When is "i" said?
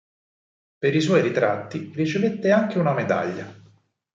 0.95-0.99